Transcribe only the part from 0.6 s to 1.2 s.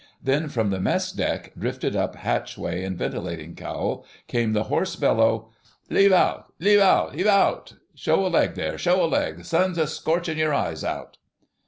the mess